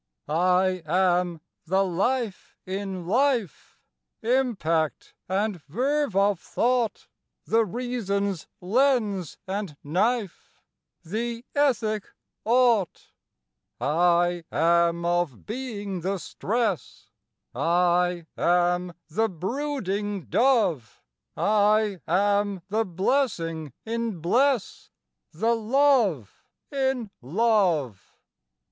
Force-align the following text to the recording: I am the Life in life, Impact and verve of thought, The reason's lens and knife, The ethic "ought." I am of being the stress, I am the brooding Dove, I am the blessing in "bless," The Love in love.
I 0.27 0.81
am 0.87 1.41
the 1.67 1.85
Life 1.85 2.57
in 2.65 3.05
life, 3.05 3.77
Impact 4.23 5.13
and 5.29 5.61
verve 5.65 6.15
of 6.15 6.39
thought, 6.39 7.07
The 7.45 7.63
reason's 7.65 8.47
lens 8.61 9.37
and 9.45 9.77
knife, 9.83 10.59
The 11.03 11.45
ethic 11.53 12.07
"ought." 12.43 13.11
I 13.79 14.43
am 14.51 15.05
of 15.05 15.45
being 15.45 16.01
the 16.01 16.17
stress, 16.17 17.11
I 17.53 18.25
am 18.35 18.93
the 19.07 19.29
brooding 19.29 20.23
Dove, 20.25 21.03
I 21.37 22.01
am 22.07 22.63
the 22.69 22.85
blessing 22.85 23.71
in 23.85 24.19
"bless," 24.19 24.89
The 25.31 25.53
Love 25.55 26.43
in 26.71 27.11
love. 27.21 28.17